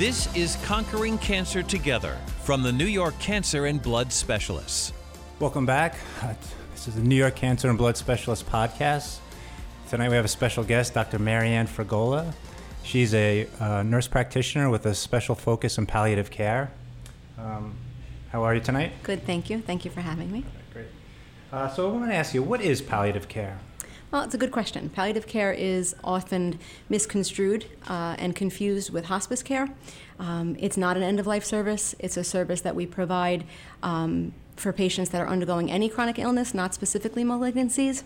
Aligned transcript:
This 0.00 0.34
is 0.34 0.56
Conquering 0.64 1.18
Cancer 1.18 1.62
Together 1.62 2.16
from 2.44 2.62
the 2.62 2.72
New 2.72 2.86
York 2.86 3.18
Cancer 3.18 3.66
and 3.66 3.82
Blood 3.82 4.10
Specialists. 4.10 4.94
Welcome 5.40 5.66
back. 5.66 5.94
Uh, 6.22 6.32
This 6.72 6.88
is 6.88 6.94
the 6.94 7.02
New 7.02 7.16
York 7.16 7.36
Cancer 7.36 7.68
and 7.68 7.76
Blood 7.76 7.98
Specialist 7.98 8.46
podcast. 8.48 9.18
Tonight 9.90 10.08
we 10.08 10.16
have 10.16 10.24
a 10.24 10.28
special 10.28 10.64
guest, 10.64 10.94
Dr. 10.94 11.18
Marianne 11.18 11.66
Fragola. 11.66 12.32
She's 12.82 13.12
a 13.12 13.46
uh, 13.60 13.82
nurse 13.82 14.08
practitioner 14.08 14.70
with 14.70 14.86
a 14.86 14.94
special 14.94 15.34
focus 15.34 15.76
in 15.76 15.84
palliative 15.84 16.30
care. 16.30 16.72
Um, 17.36 17.74
how 18.32 18.42
are 18.42 18.54
you 18.54 18.62
tonight? 18.62 18.92
Good, 19.02 19.26
thank 19.26 19.50
you. 19.50 19.60
Thank 19.60 19.84
you 19.84 19.90
for 19.90 20.00
having 20.00 20.32
me. 20.32 20.46
Great. 20.72 20.86
Uh, 21.52 21.68
so 21.68 21.90
I 21.90 21.92
want 21.92 22.10
to 22.10 22.16
ask 22.16 22.32
you, 22.32 22.42
what 22.42 22.62
is 22.62 22.80
palliative 22.80 23.28
care? 23.28 23.58
Well, 24.10 24.24
it's 24.24 24.34
a 24.34 24.38
good 24.38 24.50
question. 24.50 24.88
Palliative 24.88 25.28
care 25.28 25.52
is 25.52 25.94
often 26.02 26.58
misconstrued 26.88 27.66
uh, 27.88 28.16
and 28.18 28.34
confused 28.34 28.90
with 28.90 29.04
hospice 29.04 29.40
care. 29.40 29.68
Um, 30.18 30.56
it's 30.58 30.76
not 30.76 30.96
an 30.96 31.04
end 31.04 31.20
of 31.20 31.28
life 31.28 31.44
service, 31.44 31.94
it's 32.00 32.16
a 32.16 32.24
service 32.24 32.60
that 32.62 32.74
we 32.74 32.86
provide 32.86 33.44
um, 33.84 34.32
for 34.56 34.72
patients 34.72 35.10
that 35.10 35.20
are 35.20 35.28
undergoing 35.28 35.70
any 35.70 35.88
chronic 35.88 36.18
illness, 36.18 36.52
not 36.54 36.74
specifically 36.74 37.22
malignancies. 37.22 38.02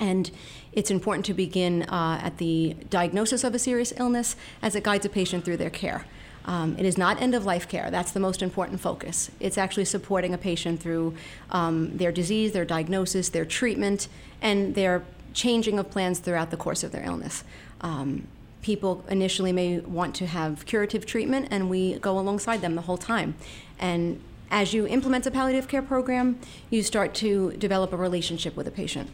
And 0.00 0.32
it's 0.72 0.90
important 0.90 1.24
to 1.26 1.34
begin 1.34 1.84
uh, 1.84 2.20
at 2.20 2.38
the 2.38 2.74
diagnosis 2.88 3.44
of 3.44 3.54
a 3.54 3.58
serious 3.58 3.92
illness 3.98 4.34
as 4.62 4.74
it 4.74 4.82
guides 4.82 5.06
a 5.06 5.08
patient 5.08 5.44
through 5.44 5.58
their 5.58 5.70
care. 5.70 6.06
Um, 6.44 6.74
it 6.76 6.86
is 6.86 6.98
not 6.98 7.22
end 7.22 7.36
of 7.36 7.44
life 7.44 7.68
care. 7.68 7.88
That's 7.90 8.10
the 8.10 8.20
most 8.20 8.42
important 8.42 8.80
focus. 8.80 9.30
It's 9.38 9.58
actually 9.58 9.84
supporting 9.84 10.34
a 10.34 10.38
patient 10.38 10.80
through 10.80 11.14
um, 11.50 11.96
their 11.96 12.10
disease, 12.10 12.52
their 12.52 12.64
diagnosis, 12.64 13.28
their 13.28 13.44
treatment, 13.44 14.08
and 14.40 14.74
their 14.74 15.04
changing 15.32 15.78
of 15.78 15.90
plans 15.90 16.18
throughout 16.18 16.50
the 16.50 16.56
course 16.56 16.82
of 16.82 16.92
their 16.92 17.04
illness. 17.04 17.44
Um, 17.80 18.26
people 18.62 19.04
initially 19.08 19.52
may 19.52 19.80
want 19.80 20.14
to 20.16 20.26
have 20.26 20.66
curative 20.66 21.06
treatment, 21.06 21.48
and 21.50 21.70
we 21.70 21.98
go 21.98 22.18
alongside 22.18 22.60
them 22.60 22.74
the 22.74 22.82
whole 22.82 22.98
time. 22.98 23.34
And 23.78 24.20
as 24.50 24.74
you 24.74 24.86
implement 24.86 25.26
a 25.26 25.30
palliative 25.30 25.68
care 25.68 25.82
program, 25.82 26.38
you 26.68 26.82
start 26.82 27.14
to 27.14 27.52
develop 27.52 27.92
a 27.92 27.96
relationship 27.96 28.56
with 28.56 28.66
a 28.66 28.70
patient. 28.70 29.10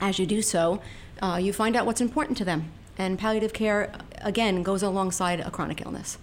As 0.00 0.18
you 0.18 0.26
do 0.26 0.42
so, 0.42 0.80
uh, 1.20 1.38
you 1.42 1.52
find 1.52 1.76
out 1.76 1.86
what's 1.86 2.00
important 2.00 2.38
to 2.38 2.44
them. 2.44 2.70
And 2.96 3.18
palliative 3.18 3.52
care, 3.52 3.92
again, 4.22 4.62
goes 4.62 4.82
alongside 4.82 5.40
a 5.40 5.50
chronic 5.50 5.84
illness. 5.84 6.18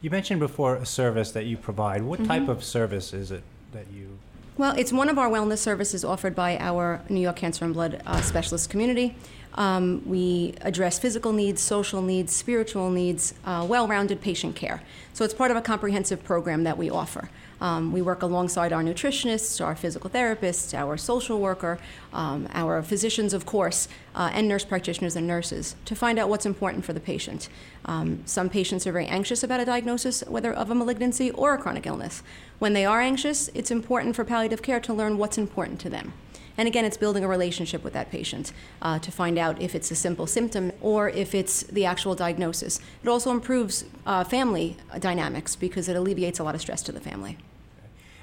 You 0.00 0.10
mentioned 0.10 0.40
before 0.40 0.76
a 0.76 0.86
service 0.86 1.30
that 1.32 1.44
you 1.46 1.56
provide. 1.56 2.02
What 2.02 2.24
type 2.24 2.48
of 2.48 2.64
service 2.64 3.12
is 3.12 3.30
it 3.30 3.42
that 3.72 3.86
you? 3.92 4.18
Well, 4.56 4.72
it's 4.78 4.92
one 4.92 5.08
of 5.08 5.18
our 5.18 5.28
wellness 5.28 5.58
services 5.58 6.04
offered 6.04 6.36
by 6.36 6.56
our 6.58 7.02
New 7.08 7.18
York 7.20 7.34
Cancer 7.34 7.64
and 7.64 7.74
Blood 7.74 8.00
uh, 8.06 8.20
Specialist 8.20 8.70
community. 8.70 9.16
Um, 9.54 10.00
we 10.06 10.54
address 10.60 10.96
physical 10.96 11.32
needs, 11.32 11.60
social 11.60 12.00
needs, 12.00 12.32
spiritual 12.32 12.88
needs, 12.90 13.34
uh, 13.44 13.66
well 13.68 13.88
rounded 13.88 14.20
patient 14.20 14.54
care. 14.54 14.80
So 15.12 15.24
it's 15.24 15.34
part 15.34 15.50
of 15.50 15.56
a 15.56 15.60
comprehensive 15.60 16.22
program 16.22 16.62
that 16.62 16.78
we 16.78 16.88
offer. 16.88 17.30
Um, 17.64 17.92
we 17.92 18.02
work 18.02 18.20
alongside 18.20 18.74
our 18.74 18.82
nutritionists, 18.82 19.64
our 19.64 19.74
physical 19.74 20.10
therapists, 20.10 20.74
our 20.74 20.98
social 20.98 21.40
worker, 21.40 21.78
um, 22.12 22.46
our 22.52 22.82
physicians, 22.82 23.32
of 23.32 23.46
course, 23.46 23.88
uh, 24.14 24.30
and 24.34 24.46
nurse 24.46 24.66
practitioners 24.66 25.16
and 25.16 25.26
nurses 25.26 25.74
to 25.86 25.96
find 25.96 26.18
out 26.18 26.28
what's 26.28 26.44
important 26.44 26.84
for 26.84 26.92
the 26.92 27.00
patient. 27.00 27.48
Um, 27.86 28.20
some 28.26 28.50
patients 28.50 28.86
are 28.86 28.92
very 28.92 29.06
anxious 29.06 29.42
about 29.42 29.60
a 29.60 29.64
diagnosis, 29.64 30.22
whether 30.28 30.52
of 30.52 30.70
a 30.70 30.74
malignancy 30.74 31.30
or 31.30 31.54
a 31.54 31.58
chronic 31.58 31.86
illness. 31.86 32.22
When 32.58 32.74
they 32.74 32.84
are 32.84 33.00
anxious, 33.00 33.48
it's 33.54 33.70
important 33.70 34.14
for 34.14 34.26
palliative 34.26 34.60
care 34.60 34.80
to 34.80 34.92
learn 34.92 35.16
what's 35.16 35.38
important 35.38 35.80
to 35.80 35.88
them. 35.88 36.12
And 36.58 36.68
again, 36.68 36.84
it's 36.84 36.98
building 36.98 37.24
a 37.24 37.28
relationship 37.28 37.82
with 37.82 37.94
that 37.94 38.10
patient 38.10 38.52
uh, 38.82 38.98
to 38.98 39.10
find 39.10 39.38
out 39.38 39.62
if 39.62 39.74
it's 39.74 39.90
a 39.90 39.96
simple 39.96 40.26
symptom 40.26 40.70
or 40.82 41.08
if 41.08 41.34
it's 41.34 41.62
the 41.62 41.86
actual 41.86 42.14
diagnosis. 42.14 42.78
It 43.02 43.08
also 43.08 43.30
improves 43.30 43.86
uh, 44.04 44.22
family 44.22 44.76
dynamics 44.98 45.56
because 45.56 45.88
it 45.88 45.96
alleviates 45.96 46.38
a 46.38 46.44
lot 46.44 46.54
of 46.54 46.60
stress 46.60 46.82
to 46.82 46.92
the 46.92 47.00
family. 47.00 47.38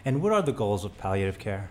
And 0.06 0.22
what 0.22 0.34
are 0.34 0.42
the 0.42 0.52
goals 0.52 0.84
of 0.84 0.98
palliative 0.98 1.40
care? 1.40 1.70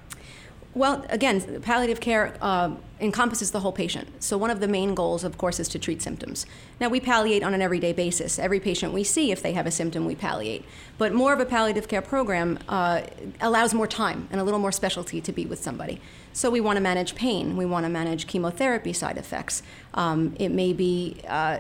Well, 0.73 1.05
again, 1.09 1.61
palliative 1.63 1.99
care 1.99 2.37
uh, 2.41 2.71
encompasses 3.01 3.51
the 3.51 3.59
whole 3.59 3.73
patient. 3.73 4.23
So, 4.23 4.39
one 4.39 4.51
of 4.51 4.61
the 4.61 4.69
main 4.69 4.95
goals, 4.95 5.25
of 5.25 5.37
course, 5.37 5.59
is 5.59 5.67
to 5.71 5.81
treat 5.81 6.01
symptoms. 6.01 6.47
Now, 6.79 6.89
we 6.89 7.01
palliate 7.01 7.43
on 7.43 7.55
an 7.55 7.61
everyday 7.61 7.93
basis. 7.93 8.39
Every 8.39 8.61
patient 8.61 8.93
we 8.93 9.03
see, 9.03 9.33
if 9.33 9.43
they 9.43 9.53
have 9.55 9.67
a 9.67 9.73
symptom, 9.73 10.07
we 10.07 10.15
palliate. 10.15 10.65
But 10.97 11.13
more 11.13 11.33
of 11.33 11.41
a 11.41 11.45
palliative 11.45 11.89
care 11.89 12.03
program 12.03 12.61
uh, 12.69 13.03
allows 13.41 13.75
more 13.75 13.89
time 13.89 14.29
and 14.31 14.41
a 14.41 14.45
little 14.45 14.61
more 14.61 14.71
specialty 14.71 15.21
to 15.21 15.33
be 15.33 15.45
with 15.45 15.61
somebody. 15.61 16.01
So, 16.33 16.51
we 16.51 16.61
want 16.61 16.77
to 16.77 16.81
manage 16.81 17.17
pain, 17.17 17.57
we 17.57 17.67
want 17.67 17.85
to 17.85 17.91
manage 17.91 18.29
chemotherapy 18.29 18.93
side 18.93 19.19
effects. 19.19 19.65
Um, 19.95 20.37
it 20.39 20.51
may 20.51 20.73
be 20.73 21.21
uh, 21.27 21.59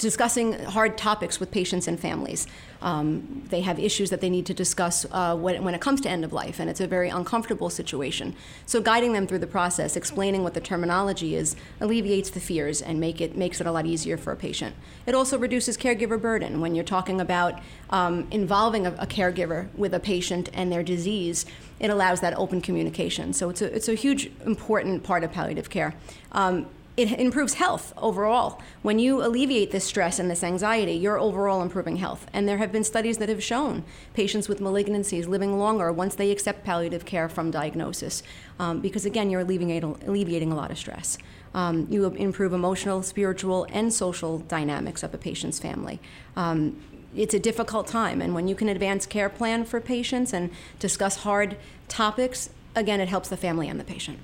discussing 0.00 0.52
hard 0.64 0.96
topics 0.96 1.38
with 1.38 1.50
patients 1.50 1.86
and 1.86 2.00
families. 2.00 2.46
Um, 2.82 3.44
they 3.50 3.60
have 3.60 3.78
issues 3.78 4.08
that 4.10 4.22
they 4.22 4.30
need 4.30 4.46
to 4.46 4.54
discuss 4.54 5.04
uh, 5.10 5.36
when, 5.36 5.62
when, 5.62 5.74
it 5.74 5.82
comes 5.82 6.00
to 6.00 6.08
end 6.08 6.24
of 6.24 6.32
life, 6.32 6.58
and 6.58 6.70
it's 6.70 6.80
a 6.80 6.86
very 6.86 7.10
uncomfortable 7.10 7.68
situation. 7.68 8.34
So, 8.64 8.80
guiding 8.80 9.12
them 9.12 9.26
through 9.26 9.40
the 9.40 9.46
process, 9.46 9.96
explaining 9.96 10.42
what 10.42 10.54
the 10.54 10.60
terminology 10.60 11.34
is, 11.34 11.56
alleviates 11.80 12.30
the 12.30 12.40
fears 12.40 12.80
and 12.80 12.98
make 12.98 13.20
it 13.20 13.36
makes 13.36 13.60
it 13.60 13.66
a 13.66 13.72
lot 13.72 13.84
easier 13.84 14.16
for 14.16 14.32
a 14.32 14.36
patient. 14.36 14.74
It 15.06 15.14
also 15.14 15.38
reduces 15.38 15.76
caregiver 15.76 16.20
burden 16.20 16.60
when 16.62 16.74
you're 16.74 16.84
talking 16.84 17.20
about 17.20 17.60
um, 17.90 18.26
involving 18.30 18.86
a, 18.86 18.92
a 18.92 19.06
caregiver 19.06 19.68
with 19.74 19.92
a 19.92 20.00
patient 20.00 20.48
and 20.54 20.72
their 20.72 20.82
disease. 20.82 21.44
It 21.78 21.90
allows 21.90 22.20
that 22.20 22.34
open 22.38 22.62
communication. 22.62 23.34
So, 23.34 23.50
it's 23.50 23.60
a 23.60 23.74
it's 23.76 23.88
a 23.88 23.94
huge 23.94 24.30
important 24.46 25.02
part 25.02 25.22
of 25.22 25.32
palliative 25.32 25.68
care. 25.68 25.94
Um, 26.32 26.66
it 26.96 27.12
improves 27.12 27.54
health 27.54 27.92
overall. 27.96 28.60
When 28.82 28.98
you 28.98 29.24
alleviate 29.24 29.70
this 29.70 29.84
stress 29.84 30.18
and 30.18 30.30
this 30.30 30.44
anxiety, 30.44 30.92
you're 30.92 31.18
overall 31.18 31.62
improving 31.62 31.96
health. 31.96 32.26
And 32.32 32.48
there 32.48 32.58
have 32.58 32.72
been 32.72 32.84
studies 32.84 33.18
that 33.18 33.28
have 33.28 33.42
shown 33.42 33.84
patients 34.12 34.48
with 34.48 34.60
malignancies 34.60 35.26
living 35.26 35.58
longer 35.58 35.92
once 35.92 36.14
they 36.14 36.30
accept 36.30 36.64
palliative 36.64 37.04
care 37.04 37.28
from 37.28 37.50
diagnosis, 37.50 38.22
um, 38.58 38.80
because 38.80 39.06
again, 39.06 39.30
you're 39.30 39.40
alleviating, 39.42 39.96
alleviating 40.06 40.52
a 40.52 40.56
lot 40.56 40.70
of 40.70 40.78
stress. 40.78 41.16
Um, 41.54 41.86
you 41.90 42.04
improve 42.06 42.52
emotional, 42.52 43.02
spiritual, 43.02 43.66
and 43.70 43.92
social 43.92 44.38
dynamics 44.38 45.02
of 45.02 45.14
a 45.14 45.18
patient's 45.18 45.58
family. 45.58 46.00
Um, 46.36 46.80
it's 47.16 47.34
a 47.34 47.40
difficult 47.40 47.88
time, 47.88 48.20
and 48.20 48.34
when 48.34 48.46
you 48.46 48.54
can 48.54 48.68
advance 48.68 49.04
care 49.04 49.28
plan 49.28 49.64
for 49.64 49.80
patients 49.80 50.32
and 50.32 50.50
discuss 50.78 51.16
hard 51.18 51.56
topics, 51.88 52.50
again, 52.76 53.00
it 53.00 53.08
helps 53.08 53.28
the 53.28 53.36
family 53.36 53.68
and 53.68 53.80
the 53.80 53.84
patient. 53.84 54.18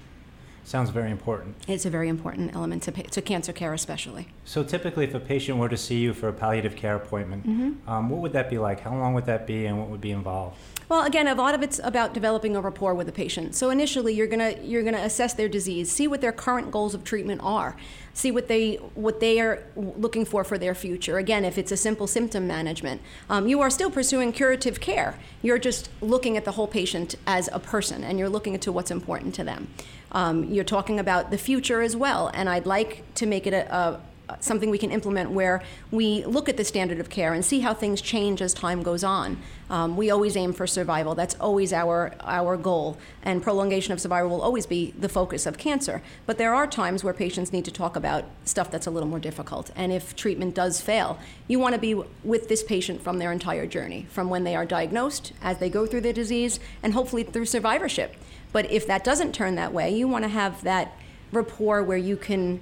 Sounds 0.67 0.91
very 0.91 1.13
important. 1.13 1.55
It's 1.69 1.87
a 1.87 1.91
very 1.91 2.09
important 2.09 2.53
element 2.53 2.83
to, 2.83 2.91
to 2.91 3.23
cancer 3.23 3.53
care, 3.53 3.73
especially. 3.73 4.27
So 4.45 4.65
typically, 4.65 5.05
if 5.05 5.15
a 5.15 5.21
patient 5.21 5.59
were 5.59 5.69
to 5.69 5.77
see 5.77 5.99
you 6.01 6.13
for 6.13 6.29
a 6.29 6.33
palliative 6.33 6.75
care 6.75 6.97
appointment, 6.97 7.47
Mm-hmm. 7.47 7.89
um, 7.89 8.11
what 8.11 8.21
would 8.21 8.33
that 8.33 8.51
be 8.51 8.59
like? 8.59 8.81
How 8.81 8.91
long 8.91 9.15
would 9.15 9.27
that 9.27 9.47
be, 9.47 9.67
and 9.67 9.79
what 9.79 9.89
would 9.91 10.01
be 10.01 10.11
involved? 10.11 10.57
Well, 10.89 11.05
again, 11.05 11.27
a 11.27 11.35
lot 11.35 11.53
of 11.53 11.65
it's 11.65 11.81
about 11.83 12.15
developing 12.15 12.55
a 12.55 12.61
rapport 12.61 12.95
with 12.95 13.09
the 13.09 13.13
patient. 13.13 13.57
So 13.57 13.71
initially, 13.71 14.15
you're 14.15 14.29
gonna 14.29 14.55
you're 14.63 14.85
gonna 14.85 14.99
assess 14.99 15.35
their 15.35 15.49
disease, 15.49 15.91
see 15.91 16.07
what 16.07 16.21
their 16.21 16.31
current 16.31 16.71
goals 16.71 16.95
of 16.95 17.03
treatment 17.03 17.41
are, 17.43 17.77
see 18.15 18.31
what 18.31 18.47
they 18.47 18.77
what 18.95 19.19
they 19.19 19.41
are 19.41 19.65
looking 19.75 20.25
for 20.25 20.45
for 20.45 20.59
their 20.59 20.77
future. 20.77 21.19
Again, 21.19 21.45
if 21.45 21.59
it's 21.59 21.73
a 21.73 21.77
simple 21.77 22.07
symptom 22.07 22.47
management, 22.47 23.01
um, 23.29 23.49
you 23.49 23.61
are 23.61 23.71
still 23.71 23.91
pursuing 23.91 24.31
curative 24.31 24.79
care. 24.79 25.19
You're 25.43 25.59
just 25.59 25.91
looking 26.01 26.37
at 26.37 26.45
the 26.45 26.53
whole 26.53 26.69
patient 26.69 27.17
as 27.27 27.49
a 27.53 27.59
person, 27.59 28.05
and 28.05 28.17
you're 28.17 28.29
looking 28.29 28.55
into 28.55 28.71
what's 28.71 28.93
important 28.93 29.35
to 29.37 29.45
them. 29.45 29.67
Um, 30.13 30.45
you're 30.45 30.65
talking 30.65 31.01
about 31.01 31.33
the 31.33 31.39
future 31.39 31.83
as 31.83 31.97
well, 31.97 32.31
and 32.33 32.49
I'd 32.49 32.65
like 32.65 33.03
to 33.17 33.27
make 33.27 33.49
it 33.49 33.53
a, 33.53 33.75
a 33.75 34.01
something 34.41 34.71
we 34.71 34.79
can 34.79 34.91
implement 34.91 35.31
where 35.31 35.63
we 35.91 36.25
look 36.25 36.49
at 36.49 36.57
the 36.57 36.65
standard 36.65 36.99
of 36.99 37.09
care 37.09 37.33
and 37.33 37.45
see 37.45 37.61
how 37.61 37.73
things 37.73 38.01
change 38.01 38.43
as 38.43 38.53
time 38.53 38.83
goes 38.83 39.05
on. 39.05 39.39
Um, 39.69 39.97
we 39.97 40.11
always 40.11 40.37
aim 40.37 40.53
for 40.53 40.67
survival. 40.67 41.15
That's 41.15 41.35
always 41.37 41.73
our 41.73 42.15
our 42.21 42.57
goal, 42.57 42.99
and 43.23 43.43
prolongation 43.43 43.93
of 43.93 44.01
survival 44.01 44.31
will 44.31 44.43
always 44.43 44.67
be 44.67 44.95
the 44.99 45.09
focus 45.09 45.47
of 45.47 45.59
cancer. 45.59 46.03
But 46.25 46.39
there 46.39 46.55
are 46.55 46.67
times 46.67 47.03
where 47.03 47.13
patients 47.13 47.53
need 47.53 47.65
to 47.65 47.73
talk 47.73 47.97
about 47.97 48.25
stuff 48.45 48.71
that's 48.71 48.87
a 48.87 48.91
little 48.91 49.09
more 49.09 49.19
difficult. 49.19 49.71
And 49.75 49.93
if 49.93 50.15
treatment 50.15 50.55
does 50.55 50.81
fail, 50.81 51.19
you 51.49 51.59
want 51.59 51.75
to 51.75 51.81
be 51.81 51.95
with 52.23 52.49
this 52.49 52.63
patient 52.63 53.03
from 53.03 53.19
their 53.19 53.33
entire 53.33 53.67
journey, 53.67 54.07
from 54.11 54.31
when 54.31 54.45
they 54.45 54.55
are 54.55 54.67
diagnosed, 54.67 55.33
as 55.43 55.59
they 55.59 55.69
go 55.69 55.87
through 55.87 56.03
the 56.03 56.13
disease, 56.13 56.61
and 56.83 56.95
hopefully 56.95 57.25
through 57.25 57.47
survivorship. 57.47 58.15
But 58.53 58.71
if 58.71 58.87
that 58.87 59.03
doesn't 59.03 59.35
turn 59.35 59.57
that 59.57 59.73
way, 59.73 59.91
you 59.91 60.07
want 60.07 60.25
to 60.25 60.29
have 60.29 60.63
that 60.63 60.97
rapport 61.33 61.83
where 61.83 61.99
you 61.99 62.17
can. 62.17 62.61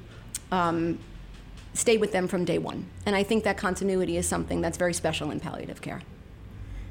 Um, 0.51 0.99
stay 1.75 1.97
with 1.99 2.13
them 2.13 2.27
from 2.29 2.45
day 2.45 2.59
one. 2.59 2.87
And 3.05 3.15
I 3.15 3.23
think 3.23 3.45
that 3.45 3.59
continuity 3.59 4.17
is 4.17 4.27
something 4.27 4.61
that's 4.61 4.79
very 4.79 4.95
special 4.95 5.31
in 5.31 5.41
palliative 5.41 5.83
care. 5.83 6.01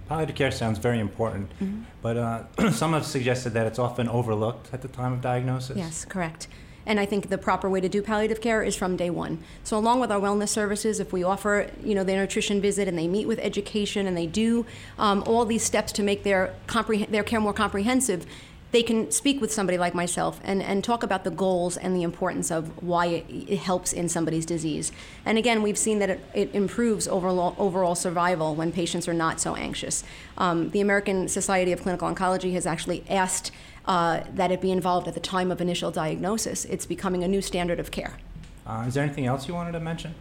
Palliative 0.08 0.36
care 0.36 0.52
sounds 0.52 0.78
very 0.80 1.00
important, 1.00 1.50
Mm-hmm. 1.62 1.84
but 2.02 2.18
uh, 2.18 2.44
some 2.72 2.94
have 2.94 3.06
suggested 3.06 3.52
that 3.54 3.66
it's 3.66 3.80
often 3.80 4.08
overlooked 4.10 4.70
at 4.74 4.82
the 4.82 4.88
time 4.90 5.14
of 5.14 5.22
diagnosis. 5.22 5.78
Yes, 5.78 6.06
correct. 6.06 6.48
And 6.86 7.00
I 7.00 7.06
think 7.06 7.30
the 7.30 7.38
proper 7.38 7.70
way 7.70 7.80
to 7.80 7.88
do 7.88 8.02
palliative 8.02 8.42
care 8.42 8.62
is 8.62 8.76
from 8.76 8.98
day 8.98 9.10
one. 9.10 9.40
So 9.64 9.78
along 9.78 10.02
with 10.02 10.12
our 10.12 10.20
wellness 10.20 10.50
services, 10.50 11.00
if 11.00 11.14
we 11.14 11.24
offer, 11.24 11.70
you 11.82 11.96
know, 11.96 12.04
their 12.04 12.20
nutrition 12.20 12.60
visit 12.60 12.90
and 12.90 12.98
they 12.98 13.08
meet 13.08 13.26
with 13.26 13.40
education 13.40 14.06
and 14.06 14.18
they 14.18 14.28
do 14.28 14.66
um, 15.00 15.24
all 15.26 15.46
these 15.46 15.64
steps 15.64 15.94
to 15.94 16.04
make 16.04 16.24
their 16.24 16.54
compreh- 16.68 17.10
their 17.10 17.24
care 17.24 17.40
more 17.40 17.54
comprehensive, 17.54 18.26
they 18.74 18.82
can 18.82 19.12
speak 19.12 19.40
with 19.40 19.54
somebody 19.54 19.78
like 19.78 19.94
myself 19.94 20.42
and, 20.44 20.62
and 20.64 20.84
talk 20.84 21.04
about 21.04 21.24
the 21.24 21.30
goals 21.30 21.78
and 21.78 21.96
the 21.96 22.02
importance 22.02 22.50
of 22.50 22.82
why 22.82 23.06
it, 23.06 23.26
it 23.30 23.60
helps 23.60 23.94
in 23.94 24.10
somebody's 24.10 24.48
disease. 24.48 24.92
And 25.26 25.38
again, 25.38 25.62
we've 25.62 25.78
seen 25.78 26.00
that 26.00 26.10
it, 26.10 26.20
it 26.34 26.56
improves 26.56 27.08
overall, 27.08 27.56
overall 27.60 27.94
survival 27.94 28.56
when 28.56 28.72
patients 28.72 29.08
are 29.08 29.14
not 29.14 29.40
so 29.40 29.56
anxious. 29.56 30.04
Um, 30.40 30.72
the 30.72 30.82
American 30.82 31.28
Society 31.28 31.72
of 31.72 31.84
Clinical 31.84 32.12
Oncology 32.12 32.54
has 32.54 32.66
actually 32.66 33.04
asked 33.08 33.52
uh, 33.86 34.22
that 34.34 34.52
it 34.52 34.60
be 34.60 34.72
involved 34.72 35.08
at 35.08 35.14
the 35.14 35.20
time 35.20 35.52
of 35.52 35.62
initial 35.62 35.92
diagnosis. 35.92 36.66
It's 36.66 36.88
becoming 36.88 37.24
a 37.24 37.28
new 37.28 37.44
standard 37.44 37.80
of 37.80 37.92
care. 37.92 38.18
Uh, 38.66 38.86
is 38.88 38.96
there 38.96 39.04
anything 39.04 39.28
else 39.28 39.48
you 39.48 39.54
wanted 39.54 39.74
to 39.74 39.80
mention? 39.82 40.16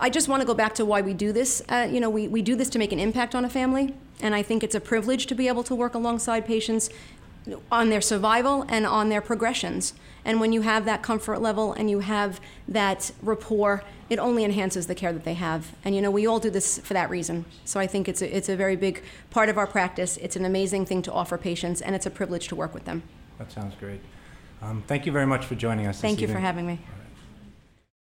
I 0.00 0.10
just 0.10 0.28
want 0.28 0.40
to 0.40 0.46
go 0.46 0.54
back 0.54 0.74
to 0.74 0.84
why 0.84 1.00
we 1.00 1.14
do 1.14 1.32
this. 1.32 1.62
Uh, 1.68 1.86
you 1.88 2.00
know, 2.00 2.10
we, 2.10 2.26
we 2.26 2.42
do 2.42 2.56
this 2.56 2.68
to 2.70 2.78
make 2.80 2.90
an 2.90 2.98
impact 2.98 3.36
on 3.36 3.44
a 3.44 3.48
family, 3.48 3.94
and 4.20 4.34
I 4.34 4.42
think 4.42 4.64
it's 4.64 4.74
a 4.74 4.80
privilege 4.80 5.26
to 5.26 5.34
be 5.36 5.46
able 5.46 5.62
to 5.62 5.76
work 5.76 5.94
alongside 5.94 6.44
patients 6.44 6.90
on 7.70 7.90
their 7.90 8.00
survival 8.00 8.64
and 8.68 8.86
on 8.86 9.08
their 9.08 9.20
progressions. 9.20 9.94
And 10.24 10.40
when 10.40 10.52
you 10.52 10.62
have 10.62 10.84
that 10.84 11.02
comfort 11.02 11.40
level 11.40 11.72
and 11.72 11.88
you 11.88 12.00
have 12.00 12.40
that 12.66 13.12
rapport, 13.22 13.84
it 14.10 14.18
only 14.18 14.44
enhances 14.44 14.86
the 14.86 14.94
care 14.94 15.12
that 15.12 15.24
they 15.24 15.34
have. 15.34 15.74
And 15.84 15.94
you 15.94 16.02
know, 16.02 16.10
we 16.10 16.26
all 16.26 16.40
do 16.40 16.50
this 16.50 16.78
for 16.78 16.94
that 16.94 17.10
reason. 17.10 17.44
So 17.64 17.78
I 17.78 17.86
think 17.86 18.08
it's 18.08 18.22
a, 18.22 18.36
it's 18.36 18.48
a 18.48 18.56
very 18.56 18.76
big 18.76 19.02
part 19.30 19.48
of 19.48 19.58
our 19.58 19.66
practice. 19.66 20.16
It's 20.18 20.36
an 20.36 20.44
amazing 20.44 20.86
thing 20.86 21.02
to 21.02 21.12
offer 21.12 21.38
patients, 21.38 21.80
and 21.80 21.94
it's 21.94 22.06
a 22.06 22.10
privilege 22.10 22.48
to 22.48 22.56
work 22.56 22.74
with 22.74 22.84
them. 22.84 23.02
That 23.38 23.52
sounds 23.52 23.74
great. 23.78 24.00
Um, 24.62 24.82
thank 24.86 25.06
you 25.06 25.12
very 25.12 25.26
much 25.26 25.44
for 25.44 25.54
joining 25.54 25.86
us. 25.86 26.00
Thank 26.00 26.20
you 26.20 26.28
for 26.28 26.38
having 26.38 26.66
me. 26.66 26.80